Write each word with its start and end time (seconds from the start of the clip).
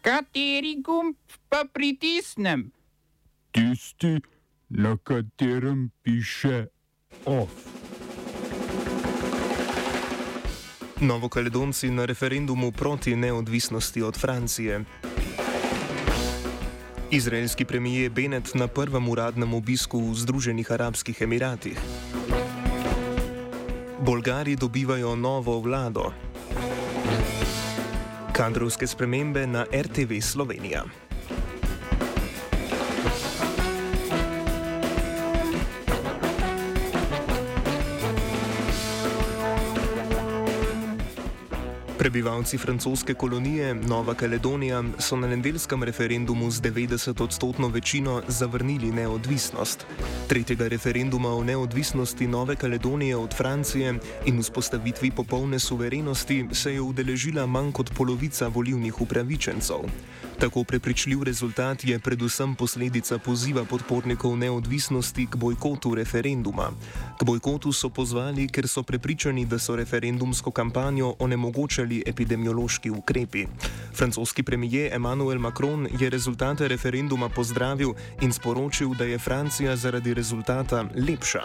Kateri 0.00 0.80
gumb 0.80 1.16
pa 1.48 1.68
pritisnem? 1.72 2.72
Tisti, 3.52 4.16
na 4.68 4.96
katerem 4.96 5.90
piše 6.02 6.66
OF. 7.24 7.52
Novokaledonci 11.00 11.90
na 11.90 12.04
referendumu 12.04 12.72
proti 12.72 13.16
neodvisnosti 13.16 14.02
od 14.02 14.16
Francije. 14.16 14.84
Izraelski 17.10 17.64
premijer 17.64 18.10
Benet 18.10 18.54
na 18.54 18.66
prvem 18.66 19.08
uradnem 19.08 19.54
obisku 19.54 20.00
v 20.00 20.14
Združenih 20.14 20.72
arabskih 20.72 21.20
emiratih. 21.20 21.78
Bolgari 24.00 24.56
dobivajo 24.56 25.16
novo 25.16 25.60
vlado. 25.60 26.12
Kadrovske 28.40 28.86
spremembe 28.86 29.46
na 29.46 29.66
RTV 29.72 30.20
Slovenija. 30.20 30.84
Prebivalci 42.00 42.58
francoske 42.58 43.14
kolonije 43.14 43.74
Nova 43.74 44.14
Kaledonija 44.14 44.82
so 44.98 45.16
na 45.16 45.28
nedeljskem 45.28 45.82
referendumu 45.82 46.50
z 46.50 46.62
90-odstotno 46.62 47.68
večino 47.72 48.22
zavrnili 48.28 48.92
neodvisnost. 48.92 49.86
Tretjega 50.28 50.68
referenduma 50.68 51.28
o 51.28 51.44
neodvisnosti 51.44 52.26
Nove 52.26 52.56
Kaledonije 52.56 53.16
od 53.16 53.36
Francije 53.36 53.94
in 54.26 54.40
vzpostavitvi 54.42 55.10
popolne 55.10 55.58
suverenosti 55.58 56.46
se 56.52 56.74
je 56.74 56.80
udeležila 56.80 57.46
manj 57.46 57.72
kot 57.72 57.90
polovica 57.96 58.48
volivnih 58.48 59.00
upravičencev. 59.00 59.76
Tako 60.40 60.64
prepričljiv 60.64 61.22
rezultat 61.22 61.84
je 61.84 61.98
predvsem 61.98 62.54
posledica 62.54 63.18
poziva 63.18 63.64
podpornikov 63.64 64.38
neodvisnosti 64.38 65.26
k 65.26 65.36
bojkotu 65.36 65.94
referenduma. 65.94 66.70
K 67.18 67.24
bojkotu 67.24 67.72
so 67.72 67.88
pozvali, 67.88 68.48
ker 68.48 68.68
so 68.68 68.82
prepričani, 68.82 69.44
da 69.44 69.58
so 69.58 69.76
referendumsko 69.76 70.50
kampanjo 70.50 71.14
onemogočali 71.18 72.02
epidemiološki 72.06 72.90
ukrepi. 72.90 73.46
Francoski 73.92 74.42
premijer 74.42 74.94
Emmanuel 74.94 75.38
Macron 75.38 75.88
je 76.00 76.10
rezultate 76.10 76.68
referenduma 76.68 77.28
pozdravil 77.28 77.92
in 78.20 78.32
sporočil, 78.32 78.94
da 78.94 79.04
je 79.04 79.18
Francija 79.18 79.76
zaradi 79.76 80.14
rezultata 80.14 80.84
lepša. 81.08 81.42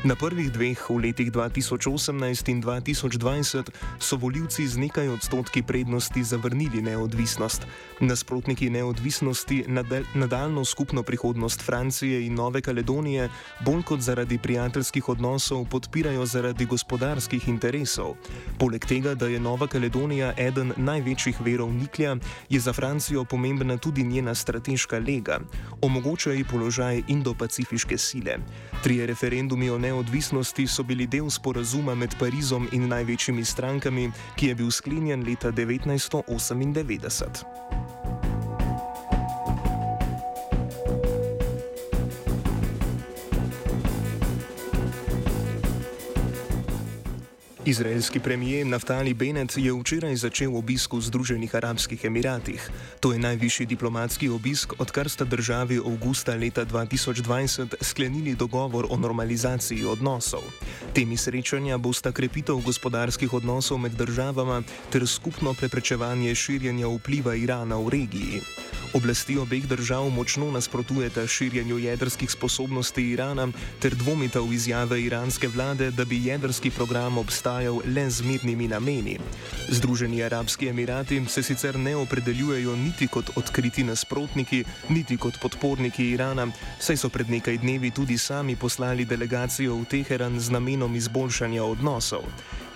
Na 0.00 0.16
prvih 0.16 0.48
dveh 0.48 0.80
v 0.88 0.96
letih 0.96 1.28
2018 1.28 2.48
in 2.48 2.64
2020 2.64 3.68
so 4.00 4.16
voljivci 4.16 4.64
z 4.64 4.80
nekaj 4.80 5.12
odstotki 5.12 5.60
prednosti 5.60 6.24
zavrnili 6.24 6.80
neodvisnost. 6.80 7.66
Nasprotniki 8.00 8.70
neodvisnosti 8.70 9.68
nadaljno 10.14 10.64
skupno 10.64 11.02
prihodnost 11.02 11.60
Francije 11.60 12.26
in 12.26 12.34
Nove 12.34 12.62
Kaledonije 12.64 13.28
bolj 13.60 13.82
kot 13.82 14.00
zaradi 14.00 14.38
prijateljskih 14.38 15.08
odnosov 15.08 15.68
podpirajo 15.68 16.24
zaradi 16.26 16.64
gospodarskih 16.64 17.48
interesov. 17.48 18.16
Poleg 18.56 18.80
tega, 18.80 19.14
da 19.14 19.28
je 19.28 19.40
Nova 19.40 19.66
Kaledonija 19.66 20.32
eden 20.38 20.72
največjih 20.76 21.40
verov 21.44 21.76
niklja, 21.76 22.16
je 22.48 22.60
za 22.60 22.72
Francijo 22.72 23.24
pomembna 23.24 23.76
tudi 23.76 24.02
njena 24.02 24.34
strateška 24.34 24.98
lega. 24.98 25.40
Omogoča 25.82 26.32
ji 26.32 26.44
položaj 26.44 27.02
Indo-Pacifiške 27.08 27.98
sile. 27.98 28.40
Trije 28.82 29.06
referendumi 29.06 29.70
o 29.70 29.76
neodvisnosti 29.76 29.89
neodvisnosti 29.90 30.66
so 30.66 30.82
bili 30.86 31.06
del 31.06 31.30
sporazuma 31.30 31.94
med 31.94 32.14
Parizom 32.18 32.68
in 32.72 32.88
največjimi 32.88 33.44
strankami, 33.44 34.10
ki 34.38 34.46
je 34.52 34.54
bil 34.62 34.70
sklenjen 34.70 35.24
leta 35.26 35.50
1998. 35.50 37.99
Izraelski 47.64 48.20
premijer 48.20 48.66
Naftali 48.66 49.14
Bennett 49.14 49.56
je 49.56 49.72
včeraj 49.72 50.16
začel 50.16 50.56
obisk 50.56 50.92
v 50.96 51.00
Združenih 51.00 51.54
arabskih 51.54 52.04
emiratih. 52.04 52.70
To 53.00 53.12
je 53.12 53.18
najvišji 53.18 53.66
diplomatski 53.66 54.28
obisk, 54.28 54.72
odkar 54.80 55.10
sta 55.10 55.24
državi 55.24 55.76
avgusta 55.76 56.34
leta 56.34 56.64
2020 56.64 57.74
sklenili 57.80 58.34
dogovor 58.34 58.86
o 58.90 58.96
normalizaciji 58.96 59.84
odnosov. 59.84 60.40
Temi 60.94 61.16
srečanja 61.16 61.78
bosta 61.78 62.12
krepitev 62.12 62.64
gospodarskih 62.64 63.32
odnosov 63.32 63.78
med 63.78 63.92
državama 63.92 64.62
ter 64.92 65.06
skupno 65.06 65.52
preprečevanje 65.54 66.34
širjenja 66.34 66.88
vpliva 66.88 67.34
Irana 67.34 67.76
v 67.76 67.88
regiji. 67.88 68.40
Oblasti 68.94 69.38
obeh 69.38 69.68
držav 69.68 70.08
močno 70.10 70.50
nasprotujeta 70.50 71.26
širjenju 71.26 71.78
jedrskih 71.78 72.30
sposobnosti 72.30 73.10
Irana 73.10 73.48
ter 73.78 73.94
dvomita 73.94 74.40
v 74.40 74.52
izjave 74.52 75.02
iranske 75.02 75.48
vlade, 75.48 75.90
da 75.90 76.04
bi 76.04 76.24
jedrski 76.24 76.70
program 76.70 77.18
obstajal 77.18 77.49
le 77.84 78.10
z 78.10 78.22
mirnimi 78.22 78.68
nameni. 78.68 79.18
Združeni 79.68 80.22
arabski 80.22 80.68
emirati 80.68 81.24
se 81.28 81.42
sicer 81.42 81.78
ne 81.78 81.96
opredeljujejo 81.96 82.76
niti 82.76 83.06
kot 83.06 83.30
odkriti 83.36 83.84
nasprotniki, 83.84 84.64
niti 84.88 85.16
kot 85.16 85.38
podporniki 85.42 86.10
Irana, 86.10 86.46
saj 86.78 86.96
so 86.96 87.08
pred 87.08 87.30
nekaj 87.30 87.58
dnevi 87.58 87.90
tudi 87.90 88.18
sami 88.18 88.56
poslali 88.56 89.04
delegacijo 89.04 89.74
v 89.74 89.84
Teheran 89.84 90.40
z 90.40 90.50
namenom 90.50 90.96
izboljšanja 90.96 91.64
odnosov. 91.64 92.22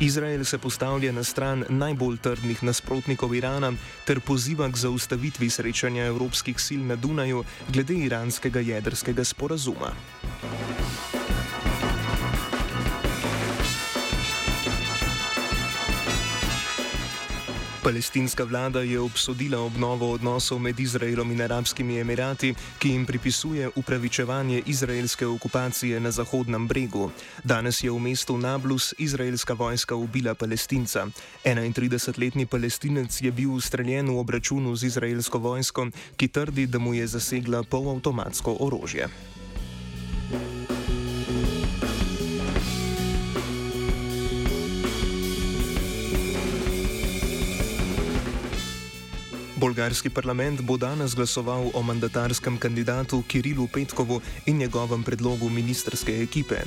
Izrael 0.01 0.45
se 0.45 0.59
postavlja 0.59 1.13
na 1.13 1.25
stran 1.25 1.65
najbolj 1.69 2.19
trdnih 2.19 2.63
nasprotnikov 2.63 3.35
Irana 3.35 3.73
ter 4.07 4.21
poziva 4.21 4.69
k 4.71 4.77
zaustavitvi 4.77 5.51
srečanja 5.51 6.07
evropskih 6.07 6.61
sil 6.67 6.83
na 6.87 6.97
Dunaju 6.97 7.45
glede 7.69 7.95
iranskega 7.95 8.61
jedrskega 8.61 9.25
sporazuma. 9.25 9.95
Palestinska 17.85 18.45
vlada 18.45 18.81
je 18.81 19.01
obsodila 19.01 19.61
obnovo 19.61 20.13
odnosov 20.13 20.59
med 20.59 20.81
Izraelom 20.81 21.33
in 21.33 21.43
Arabskimi 21.43 22.01
Emirati, 22.01 22.55
ki 22.79 22.89
jim 22.89 23.05
pripisuje 23.07 23.69
upravičevanje 23.77 24.63
izraelske 24.67 25.27
okupacije 25.27 26.01
na 26.01 26.11
Zahodnem 26.11 26.69
bregu. 26.69 27.11
Danes 27.45 27.83
je 27.85 27.91
v 27.91 27.99
mestu 27.99 28.39
Nablus 28.39 28.95
izraelska 28.99 29.53
vojska 29.53 29.95
ubila 29.95 30.35
palestinca. 30.35 31.07
31-letni 31.45 32.47
palestinec 32.47 33.21
je 33.21 33.33
bil 33.33 33.53
ustreljen 33.53 34.09
v 34.09 34.19
obračunu 34.19 34.77
z 34.77 34.85
izraelsko 34.85 35.39
vojsko, 35.39 35.89
ki 36.17 36.29
trdi, 36.29 36.67
da 36.67 36.79
mu 36.79 36.95
je 36.95 37.07
zasegla 37.07 37.63
polavtomatsko 37.63 38.57
orožje. 38.61 39.09
Bolgarski 49.65 50.11
parlament 50.11 50.61
bo 50.61 50.77
danes 50.77 51.15
glasoval 51.17 51.71
o 51.73 51.81
mandatarskem 51.83 52.59
kandidatu 52.61 53.23
Kirilu 53.29 53.65
Petkovu 53.73 54.21
in 54.47 54.59
njegovem 54.59 55.03
predlogu 55.03 55.49
ministerske 55.49 56.23
ekipe. 56.23 56.59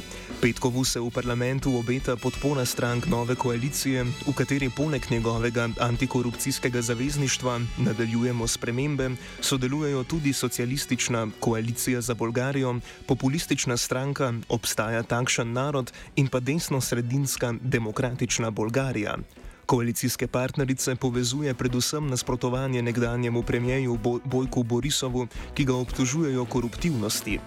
Petkovu 0.42 0.84
se 0.84 1.00
v 1.00 1.12
parlamentu 1.14 1.76
obeta 1.78 2.16
podpora 2.16 2.66
strank 2.66 3.06
nove 3.06 3.36
koalicije, 3.36 4.04
v 4.04 4.34
kateri 4.34 4.70
poleg 4.70 5.06
njegovega 5.12 5.70
antikorupcijskega 5.80 6.82
zavezništva 6.82 7.60
nadaljujemo 7.78 8.48
spremembe, 8.48 9.10
sodelujejo 9.42 10.04
tudi 10.04 10.34
socialistična 10.34 11.28
koalicija 11.40 12.02
za 12.02 12.14
Bolgarijo, 12.14 12.80
populistična 13.06 13.78
stranka 13.78 14.34
Obstaja 14.50 15.04
takšen 15.04 15.54
narod 15.54 15.94
in 16.16 16.28
pa 16.28 16.40
desno-sredinska 16.40 17.60
demokratična 17.62 18.50
Bolgarija. 18.50 19.18
Koalicijske 19.68 20.28
partnerice 20.28 20.96
povezuje 20.96 21.54
predvsem 21.54 22.08
nasprotovanje 22.08 22.82
nekdanjemu 22.82 23.44
premijeju 23.44 23.98
Bojku 24.26 24.64
Borisovu, 24.64 25.28
ki 25.54 25.66
ga 25.66 25.76
obtožujejo 25.76 26.46
koruptivnosti. 26.46 27.40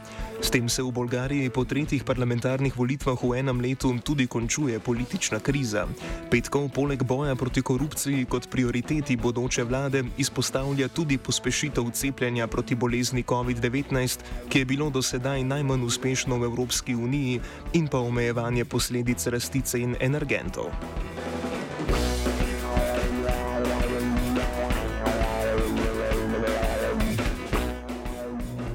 S 0.42 0.50
tem 0.50 0.68
se 0.68 0.82
v 0.82 0.92
Bolgariji 0.92 1.50
po 1.50 1.64
tretjih 1.64 2.04
parlamentarnih 2.04 2.76
volitvah 2.76 3.16
v 3.22 3.38
enem 3.38 3.60
letu 3.60 3.94
tudi 4.04 4.26
končuje 4.26 4.80
politična 4.80 5.40
kriza. 5.40 5.86
Petkov 6.30 6.68
poleg 6.68 7.02
boja 7.02 7.34
proti 7.34 7.62
korupciji 7.62 8.24
kot 8.24 8.50
prioriteti 8.50 9.16
bodoče 9.16 9.64
vlade 9.64 10.04
izpostavlja 10.18 10.88
tudi 10.88 11.18
pospešitev 11.18 11.88
cepljenja 11.92 12.46
proti 12.46 12.74
bolezni 12.74 13.24
COVID-19, 13.24 14.20
ki 14.48 14.58
je 14.58 14.64
bilo 14.64 14.90
do 14.90 15.02
sedaj 15.02 15.44
najmanj 15.44 15.88
uspešno 15.88 16.36
v 16.36 16.44
Evropski 16.44 16.94
uniji, 16.94 17.40
in 17.72 17.88
pa 17.88 17.98
omejevanje 17.98 18.64
posledic 18.64 19.26
rasti 19.26 19.60
cen 19.60 19.96
energentov. 20.00 20.68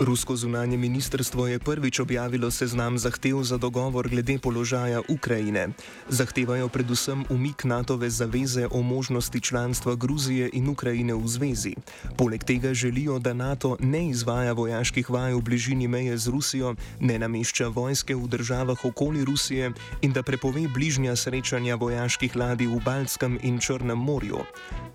Rusko 0.06 0.36
zunanje 0.36 0.78
ministrstvo 0.78 1.48
je 1.48 1.60
prvič 1.60 2.00
objavilo 2.00 2.52
seznam 2.52 2.98
zahtev 2.98 3.42
za 3.44 3.57
dogovor 3.57 4.10
glede 4.10 4.38
položaja 4.38 5.02
Ukrajine. 5.10 5.69
Zahtevajo 6.10 6.69
predvsem 6.69 7.25
umik 7.30 7.63
NATO-ve 7.63 8.10
zaveze 8.10 8.68
o 8.72 8.81
možnosti 8.81 9.42
članstva 9.42 9.96
Gruzije 9.96 10.50
in 10.54 10.69
Ukrajine 10.69 11.13
v 11.13 11.28
zvezi. 11.28 11.74
Poleg 12.18 12.44
tega 12.44 12.74
želijo, 12.74 13.19
da 13.19 13.34
NATO 13.34 13.78
ne 13.80 14.10
izvaja 14.10 14.54
vojaških 14.54 15.10
vaj 15.10 15.34
v 15.34 15.42
bližini 15.42 15.88
meje 15.88 16.18
z 16.18 16.28
Rusijo, 16.28 16.75
ne 17.00 17.19
namešča 17.19 17.68
vojske 17.68 18.16
v 18.16 18.28
državah 18.28 18.86
okoli 18.86 19.25
Rusije 19.25 19.74
in 20.01 20.13
da 20.13 20.24
prepove 20.24 20.68
bližnja 20.68 21.16
srečanja 21.16 21.75
vojaških 21.75 22.36
ladij 22.36 22.68
v 22.68 22.81
Baltskem 22.86 23.40
in 23.42 23.60
Črnem 23.60 23.98
morju. 23.98 24.46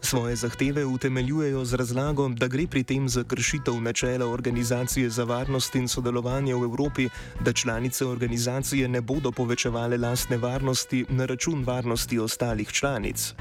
Svoje 0.02 0.37
zahteve 0.37 0.85
utemeljujejo 0.85 1.64
z 1.64 1.75
razlago, 1.75 2.29
da 2.29 2.49
gre 2.49 2.67
pri 2.67 2.82
tem 2.85 3.08
za 3.08 3.25
kršitev 3.25 3.81
načela 3.81 4.26
organizacije. 4.26 5.11
Za 5.11 5.25
varnost 5.25 5.75
in 5.75 5.88
sodelovanje 5.88 6.55
v 6.55 6.64
Evropi, 6.64 7.08
da 7.41 7.52
članice 7.52 8.06
organizacije 8.06 8.88
ne 8.88 9.00
bodo 9.00 9.32
povečevale 9.32 9.99
lastne 9.99 10.37
varnosti 10.37 11.05
na 11.08 11.26
račun 11.26 11.64
varnosti 11.64 12.19
ostalih 12.19 12.69
članic. 12.69 13.35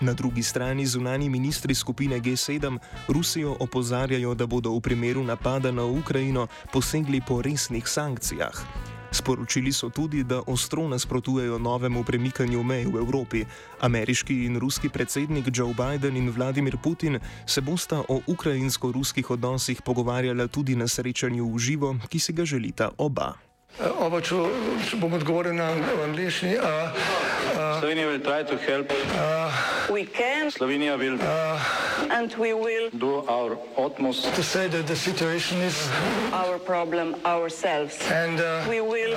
Na 0.00 0.12
drugi 0.12 0.42
strani 0.42 0.86
zunani 0.86 1.28
ministri 1.28 1.74
skupine 1.74 2.20
G7 2.20 2.78
Rusijo 3.08 3.56
opozarjajo, 3.60 4.34
da 4.34 4.46
bodo 4.46 4.70
v 4.70 4.80
primeru 4.80 5.24
napada 5.24 5.70
na 5.70 5.84
Ukrajino 5.84 6.46
posegli 6.72 7.20
po 7.28 7.42
resnih 7.42 7.88
sankcijah. 7.88 8.93
Sporočili 9.14 9.70
so 9.72 9.88
tudi, 9.94 10.24
da 10.26 10.42
ostro 10.46 10.88
nasprotujejo 10.88 11.58
novemu 11.58 12.02
premikanju 12.04 12.62
mej 12.62 12.90
v 12.90 12.98
Evropi. 12.98 13.44
Ameriški 13.80 14.44
in 14.44 14.58
ruski 14.58 14.88
predsednik 14.88 15.54
Joe 15.54 15.70
Biden 15.70 16.16
in 16.16 16.30
Vladimir 16.34 16.76
Putin 16.82 17.18
se 17.46 17.60
bosta 17.60 18.02
o 18.08 18.20
ukrajinsko-ruskih 18.26 19.30
odnosih 19.30 19.82
pogovarjala 19.82 20.48
tudi 20.50 20.74
na 20.74 20.88
srečanju 20.88 21.46
v 21.46 21.58
živo, 21.58 21.94
ki 22.10 22.18
si 22.18 22.32
ga 22.32 22.44
želita 22.44 22.90
oba. 22.98 23.43
Oba, 23.74 24.20
če 24.22 24.34
bom 25.02 25.12
odgovoril 25.18 25.54
na 25.58 25.74
angliški. 26.04 26.54
Slovenija 27.80 28.06
bo 28.06 28.18
poskušala 28.22 28.84
pomagati. 28.86 30.50
Slovenija 30.54 30.94
bo 30.96 31.02
naredila 31.02 31.58
svoj 32.30 32.54
utmost, 33.76 34.22
da 34.22 34.30
bo 34.30 34.42
rekla, 34.54 34.82
da 34.82 34.92
je 34.92 34.96
situacija 34.96 35.58
naš 35.58 36.62
problem, 36.66 37.14
sami. 37.50 37.90
In 38.14 38.38
bomo 38.70 38.94
naredili 38.94 39.16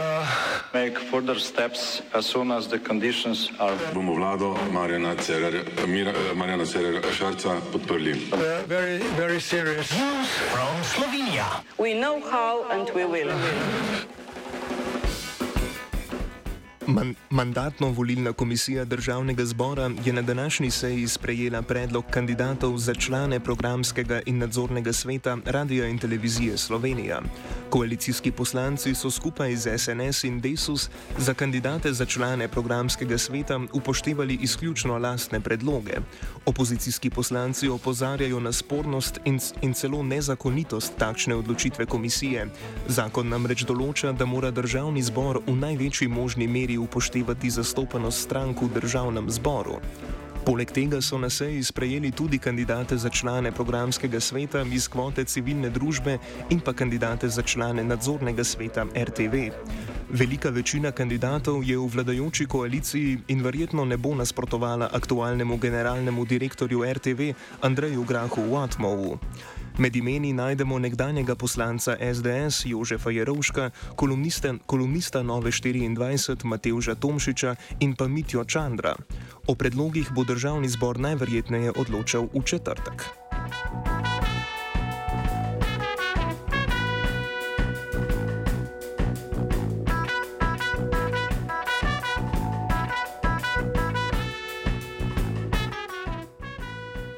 nadaljnje 0.73 0.93
korake, 1.11 2.01
as 2.13 2.25
soon 2.25 2.51
as 2.51 2.67
the 2.67 2.79
conditions 2.79 3.49
are. 3.59 3.77
Bomo 3.93 4.13
vlado 4.13 4.57
Marjana 4.73 5.15
Cererera 6.65 7.11
Šarca 7.13 7.61
podprli. 7.71 8.13
Very, 8.67 8.97
very 9.17 9.39
serious. 9.39 9.91
News 9.91 10.27
from 10.51 10.83
Slovenija. 10.83 11.45
We 11.77 11.93
know 11.93 12.19
how 12.31 12.65
and 12.71 12.89
we 12.95 13.05
will. 13.05 13.31
Man, 16.87 17.15
Mandatno-volilna 17.29 18.33
komisija 18.33 18.85
državnega 18.85 19.45
zbora 19.45 19.89
je 20.05 20.13
na 20.13 20.21
današnji 20.21 20.71
seji 20.71 21.07
sprejela 21.07 21.61
predlog 21.61 22.05
kandidatov 22.09 22.77
za 22.77 22.93
člane 22.93 23.39
programskega 23.39 24.21
in 24.25 24.37
nadzornega 24.37 24.93
sveta 24.93 25.37
Radia 25.45 25.87
in 25.87 25.97
Televizije 25.97 26.57
Slovenija. 26.57 27.21
Koalicijski 27.69 28.31
poslanci 28.31 28.95
so 28.95 29.11
skupaj 29.11 29.55
z 29.55 29.77
SNS 29.77 30.23
in 30.23 30.39
Desus 30.39 30.89
za 31.17 31.33
kandidate 31.33 31.93
za 31.93 32.05
člane 32.05 32.47
programskega 32.47 33.17
sveta 33.17 33.59
upoštevali 33.73 34.37
izključno 34.41 34.97
lastne 34.97 35.39
predloge. 35.39 35.93
Opozicijski 36.45 37.09
poslanci 37.09 37.69
opozarjajo 37.69 38.39
na 38.39 38.51
spornost 38.51 39.19
in, 39.25 39.39
in 39.61 39.73
celo 39.73 40.03
nezakonitost 40.03 40.93
takšne 40.97 41.35
odločitve 41.35 41.85
komisije. 41.85 42.47
Zakon 42.87 43.29
namreč 43.29 43.65
določa, 43.65 44.11
da 44.11 44.25
mora 44.25 44.51
državni 44.51 45.01
zbor 45.01 45.41
v 45.47 45.55
največji 45.55 46.07
možni 46.07 46.47
meri 46.47 46.76
upoštevati 46.77 47.49
zastopanost 47.49 48.23
strank 48.23 48.61
v 48.61 48.69
državnem 48.79 49.31
zboru. 49.31 49.79
Poleg 50.47 50.71
tega 50.71 51.01
so 51.03 51.17
na 51.19 51.27
seji 51.29 51.63
sprejeli 51.63 52.11
tudi 52.11 52.37
kandidate 52.39 52.97
za 52.97 53.09
člane 53.09 53.51
programskega 53.51 54.19
sveta 54.19 54.61
iz 54.71 54.87
kvote 54.87 55.25
civilne 55.27 55.69
družbe 55.69 56.17
in 56.49 56.61
pa 56.63 56.73
kandidate 56.73 57.27
za 57.29 57.41
člane 57.41 57.83
nadzornega 57.83 58.43
sveta 58.43 58.85
RTV. 58.95 59.49
Velika 60.09 60.49
večina 60.49 60.91
kandidatov 60.91 61.63
je 61.67 61.75
v 61.77 61.89
vladajoči 61.91 62.45
koaliciji 62.45 63.17
in 63.27 63.43
verjetno 63.43 63.85
ne 63.85 63.97
bo 63.97 64.15
nasprotovala 64.15 64.89
aktualnemu 64.93 65.57
generalnemu 65.57 66.25
direktorju 66.25 66.93
RTV 66.93 67.33
Andreju 67.61 68.03
Grahu 68.03 68.47
Watmovu. 68.47 69.17
Med 69.77 69.95
imeni 69.95 70.33
najdemo 70.33 70.79
nekdanjega 70.79 71.35
poslanca 71.35 71.97
SDS 72.13 72.65
Jožefa 72.65 73.09
Jerovška, 73.09 73.69
kolumnista 74.65 75.23
Nove 75.23 75.51
24 75.51 76.45
Mateuža 76.45 76.95
Tomšiča 76.95 77.55
in 77.79 77.93
pa 77.95 78.07
Mitjo 78.07 78.43
Čandra. 78.43 78.95
O 79.47 79.55
predlogih 79.55 80.09
bo 80.11 80.23
državni 80.23 80.69
zbor 80.69 80.99
najverjetneje 80.99 81.71
odločal 81.77 82.27
v 82.33 82.43
četrtek. 82.43 83.26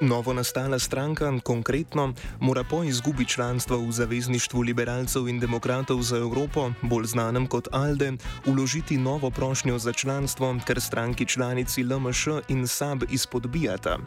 Novo 0.01 0.33
nastala 0.33 0.79
stranka, 0.79 1.27
konkretno, 1.43 2.13
mora 2.39 2.63
po 2.63 2.83
izgubi 2.83 3.25
članstva 3.25 3.77
v 3.77 3.91
Zavezništvu 3.91 4.61
liberalcev 4.61 5.27
in 5.27 5.39
demokratov 5.39 6.01
za 6.01 6.17
Evropo, 6.17 6.71
bolj 6.81 7.05
znanem 7.05 7.47
kot 7.47 7.67
ALDE, 7.71 8.13
uložiti 8.45 8.97
novo 8.97 9.29
prošnjo 9.29 9.79
za 9.79 9.93
članstvo, 9.93 10.55
ker 10.65 10.81
stranki 10.81 11.25
članici 11.25 11.83
LMŠ 11.83 12.27
in 12.47 12.67
SAB 12.67 13.03
izpodbijata. 13.09 13.97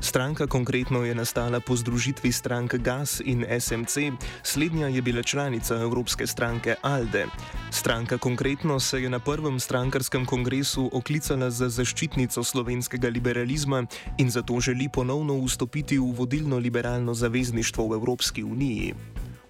Stranka 0.00 0.46
konkretno 0.46 1.04
je 1.04 1.14
nastala 1.14 1.60
po 1.60 1.76
združitvi 1.76 2.32
strank 2.32 2.74
GAS 2.74 3.20
in 3.24 3.44
SMC, 3.60 3.96
slednja 4.42 4.86
je 4.86 5.02
bila 5.02 5.22
članica 5.22 5.74
Evropske 5.74 6.26
stranke 6.26 6.74
ALDE. 6.82 7.26
Stranka 7.70 8.18
konkretno 8.18 8.80
se 8.80 9.02
je 9.02 9.10
na 9.10 9.18
prvem 9.18 9.60
strankarskem 9.60 10.26
kongresu 10.26 10.90
oklicala 10.92 11.50
za 11.50 11.68
zaščitnico 11.68 12.44
slovenskega 12.44 13.08
liberalizma 13.08 13.84
in 14.18 14.30
zato 14.30 14.60
želi 14.60 14.88
ponovno 14.88 15.41
vstopiti 15.44 15.98
v 15.98 16.12
vodilno 16.12 16.58
liberalno 16.58 17.14
zavezništvo 17.14 17.88
v 17.88 17.94
Evropski 17.94 18.44
uniji. 18.44 18.94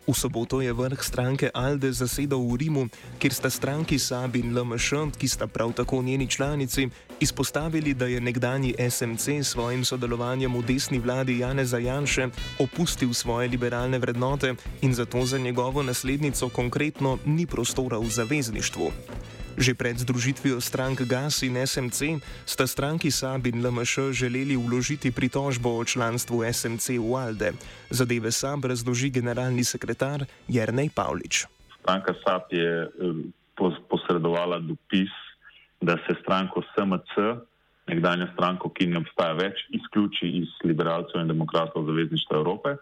V 0.03 0.11
soboto 0.19 0.59
je 0.59 0.73
vrh 0.75 0.99
stranke 0.99 1.47
Alde 1.55 1.93
zasedal 1.95 2.43
v 2.43 2.59
Rimu, 2.59 2.91
kjer 3.23 3.31
sta 3.31 3.47
stranki 3.47 4.03
Sabi 4.03 4.43
in 4.43 4.51
LMŠ, 4.51 5.15
ki 5.15 5.29
sta 5.31 5.47
prav 5.47 5.71
tako 5.79 6.03
njeni 6.03 6.27
članici, 6.27 6.91
izpostavili, 7.21 7.95
da 7.95 8.11
je 8.11 8.21
nekdani 8.21 8.75
SMC 8.91 9.47
s 9.47 9.55
svojim 9.55 9.85
sodelovanjem 9.87 10.59
v 10.59 10.63
desni 10.67 10.99
vladi 10.99 11.39
Janeza 11.39 11.79
Janše 11.79 12.35
opustil 12.59 13.15
svoje 13.15 13.49
liberalne 13.49 13.99
vrednote 13.99 14.55
in 14.83 14.95
zato 14.95 15.23
za 15.27 15.39
njegovo 15.39 15.83
naslednico 15.83 16.49
konkretno 16.49 17.19
ni 17.27 17.47
prostora 17.47 17.99
v 17.99 18.11
zavezništvu. 18.11 19.22
Že 19.53 19.77
pred 19.77 19.97
združitvijo 20.01 20.61
strank 20.61 21.05
GAS 21.05 21.43
in 21.45 21.61
SMC 21.61 22.25
sta 22.49 22.67
stranki 22.67 23.11
SAB 23.11 23.53
in 23.53 23.61
LMŠ 23.61 24.17
želeli 24.17 24.57
vložiti 24.57 25.13
pritožbo 25.13 25.77
o 25.77 25.85
članstvu 25.85 26.41
SMC 26.53 26.97
v 26.97 27.13
ALDE. 27.17 27.53
Zadeve 27.91 28.33
SAB 28.33 28.65
razloži 28.65 29.11
generalni 29.11 29.65
sekretar 29.65 30.25
Jrnej 30.49 30.89
Pavlič. 30.95 31.45
Stranka 31.81 32.15
SAB 32.25 32.43
je 32.51 32.89
posredovala 33.89 34.59
dopis, 34.59 35.13
da 35.81 35.99
se 36.07 36.15
stranko 36.23 36.63
SMC, 36.73 37.43
nekdanja 37.87 38.31
stranko, 38.33 38.71
ki 38.71 38.87
ne 38.87 39.03
obstaja 39.03 39.35
več, 39.35 39.59
izključi 39.69 40.31
iz 40.41 40.49
liberalcev 40.65 41.21
in 41.21 41.29
demokratov 41.29 41.85
Zavezništva 41.87 42.37
Evrope, 42.39 42.77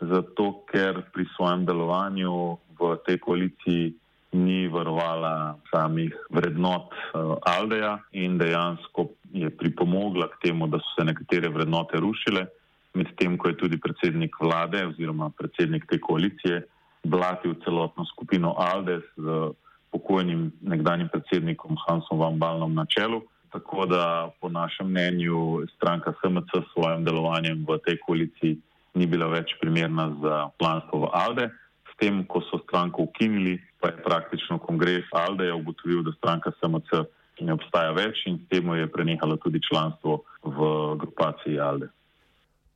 zato 0.00 0.64
ker 0.70 1.02
pri 1.12 1.26
svojem 1.36 1.66
delovanju 1.66 2.56
v 2.78 2.96
tej 3.06 3.18
koaliciji 3.18 3.94
ni 4.32 4.68
varovala 4.68 5.58
samih 5.70 6.14
vrednot 6.30 6.92
uh, 6.92 7.36
Aldeja 7.46 7.98
in 8.12 8.38
dejansko 8.38 9.08
je 9.32 9.50
pripomogla 9.50 10.28
k 10.28 10.48
temu, 10.48 10.66
da 10.66 10.78
so 10.78 10.98
se 10.98 11.04
nekatere 11.04 11.48
vrednote 11.48 12.00
rušile, 12.00 12.46
medtem 12.94 13.38
ko 13.38 13.48
je 13.48 13.56
tudi 13.56 13.80
predsednik 13.80 14.36
vlade 14.40 14.86
oziroma 14.86 15.30
predsednik 15.38 15.86
te 15.90 16.00
koalicije 16.00 16.62
blatil 17.04 17.54
celotno 17.64 18.04
skupino 18.04 18.54
Alde 18.58 19.00
z 19.16 19.52
pokojnim 19.92 20.52
nekdanjim 20.60 21.08
predsednikom 21.08 21.76
Hansom 21.86 22.18
Van 22.18 22.38
Balnom 22.38 22.74
na 22.74 22.86
čelu. 22.86 23.22
Tako 23.52 23.86
da 23.86 24.30
po 24.40 24.48
našem 24.48 24.90
mnenju 24.90 25.66
stranka 25.76 26.12
SMC 26.20 26.50
s 26.52 26.72
svojim 26.72 27.04
delovanjem 27.04 27.64
v 27.68 27.78
tej 27.86 27.96
koaliciji 28.06 28.58
ni 28.94 29.06
bila 29.06 29.28
več 29.32 29.54
primerna 29.60 30.10
za 30.20 30.48
planstvo 30.58 31.06
v 31.06 31.10
Alde. 31.12 31.46
S 31.86 31.96
tem, 32.00 32.24
ko 32.28 32.42
so 32.44 32.60
stranko 32.66 33.06
ukinili, 33.08 33.56
pa 33.86 33.92
je 33.92 34.02
praktično 34.02 34.58
kongres 34.58 35.04
Aldeja 35.12 35.54
ugotovil, 35.54 36.02
da 36.02 36.12
stranka 36.18 36.50
SMC 36.58 37.06
ne 37.40 37.52
obstaja 37.52 37.92
več 37.94 38.24
in 38.26 38.40
s 38.40 38.48
tem 38.50 38.66
je 38.74 38.86
prenehalo 38.90 39.36
tudi 39.36 39.60
članstvo 39.62 40.24
v 40.42 40.58
grupaciji 40.98 41.60
Alde. 41.60 41.88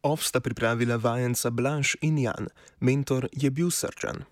Ovsta 0.02 0.40
pripravila 0.40 0.96
vajenca 0.96 1.50
Blaž 1.50 1.96
in 2.00 2.18
Jan, 2.18 2.46
mentor 2.80 3.26
je 3.32 3.50
bil 3.50 3.70
srčan. 3.70 4.22